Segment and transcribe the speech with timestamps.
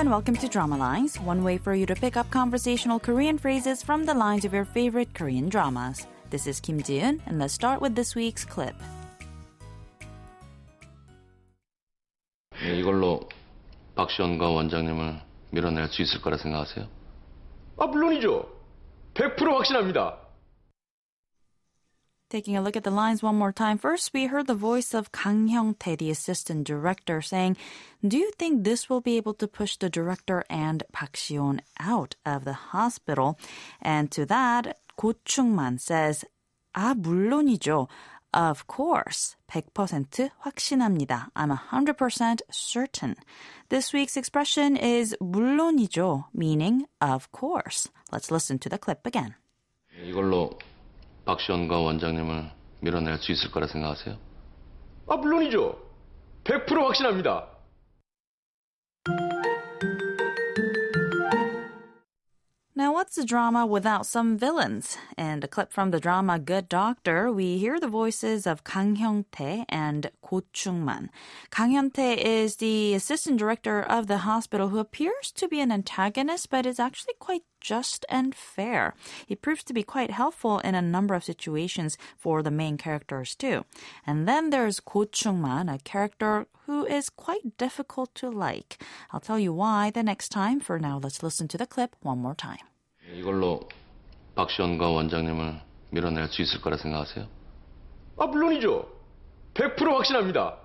[0.00, 3.82] and welcome to Drama Lines, one way for you to pick up conversational Korean phrases
[3.82, 6.06] from the lines of your favorite Korean dramas.
[6.30, 8.74] This is Kim Ji-eun, and let's start with this week's clip.
[12.62, 13.28] 예, 이걸로
[13.96, 15.20] 박시원과 원장님을
[15.50, 16.86] 밀어낼 수 있을 거라 생각하세요?
[17.78, 18.48] 아, 물론이죠.
[19.14, 20.19] 100% 확신합니다.
[22.30, 23.78] Taking a look at the lines one more time.
[23.78, 27.56] First, we heard the voice of Kang Hyung-tae, the assistant director, saying,
[28.06, 32.16] Do you think this will be able to push the director and Park Si-yeon out
[32.26, 33.38] of the hospital?
[33.80, 36.24] And to that, Go Chung-man says,
[36.74, 37.88] 아, 물론이죠.
[38.34, 39.36] Of course.
[39.48, 41.30] 100% 확신합니다.
[41.36, 43.16] I'm 100% certain.
[43.68, 47.88] This week's expression is 물론이죠, meaning of course.
[48.12, 49.36] Let's listen to the clip again.
[49.96, 50.50] 예, 이걸로
[51.31, 54.17] 박시원과 원장님을 밀어낼 수 있을 거라 생각하세요?
[55.07, 55.77] 아, 물론이죠.
[56.43, 57.47] 100% 확신합니다.
[63.01, 64.95] What's a drama without some villains?
[65.17, 69.65] In a clip from the drama Good Doctor, we hear the voices of Kang Hyung-tae
[69.69, 71.09] and Ko Chung-man.
[71.49, 76.51] Kang Hyung-tae is the assistant director of the hospital who appears to be an antagonist,
[76.51, 78.93] but is actually quite just and fair.
[79.25, 83.33] He proves to be quite helpful in a number of situations for the main characters
[83.33, 83.65] too.
[84.05, 88.77] And then there's Ko Chung-man, a character who is quite difficult to like.
[89.09, 90.59] I'll tell you why the next time.
[90.59, 92.70] For now, let's listen to the clip one more time.
[93.11, 93.67] 예, 이걸로
[94.35, 97.27] 박시원과 원장님을 밀어낼 수 있을 거라 생각하세요?
[98.17, 98.87] 아, 물론이죠.
[99.53, 100.57] 100% 확신합니다.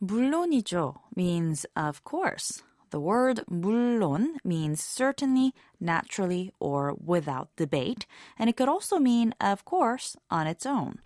[0.00, 2.62] 물론이죠 means of course.
[2.90, 8.06] The word 물론 means certainly, naturally, or without debate,
[8.38, 11.00] and it could also mean of course on its own.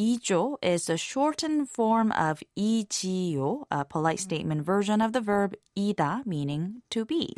[0.00, 6.26] 이죠 is a shortened form of 이지요, a polite statement version of the verb 이다,
[6.26, 7.34] meaning to be.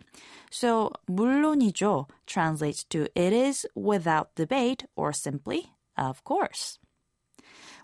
[0.50, 6.78] So 물론이죠 translates to it is without debate or simply of course.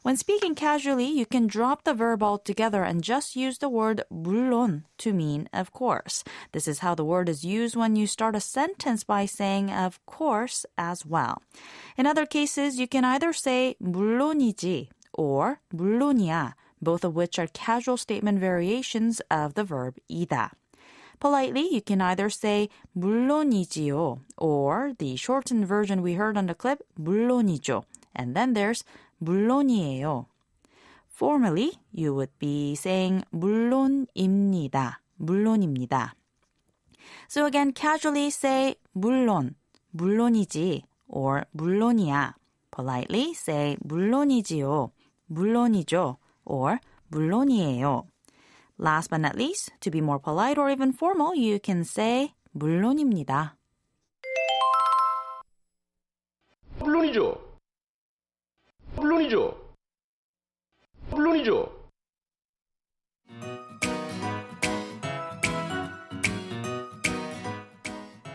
[0.02, 4.84] When speaking casually, you can drop the verb altogether and just use the word 물론
[4.98, 6.22] to mean of course.
[6.52, 10.04] This is how the word is used when you start a sentence by saying of
[10.04, 11.40] course as well.
[11.96, 16.52] In other cases, you can either say 물론이지 or 물론이야,
[16.82, 20.50] both of which are casual statement variations of the verb 이다.
[21.20, 26.82] Politely, you can either say 물론이지요 or the shortened version we heard on the clip
[27.00, 27.84] 물론이죠.
[28.14, 28.84] And then there's
[29.19, 30.25] 물론이에요.
[31.13, 35.01] Formally, you would be saying 물론입니다.
[35.17, 36.15] 물론입니다.
[37.27, 39.55] So again, casually say 물론,
[39.91, 42.35] 물론이지, or 물론이야.
[42.71, 44.91] Politely say 물론이지요,
[45.27, 48.07] 물론이죠, or 물론이에요.
[48.79, 53.57] Last but not least, to be more polite or even formal, you can say 물론입니다.
[56.79, 57.48] 물론이죠.
[59.28, 59.54] 물론이죠.
[61.10, 61.84] 물론이죠.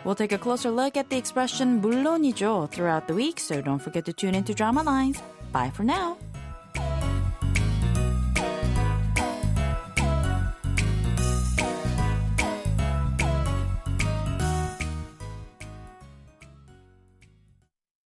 [0.05, 4.05] We'll take a closer look at the expression 물론이죠 throughout the week, so don't forget
[4.05, 5.21] to tune into Drama Lines.
[5.51, 6.17] Bye for now.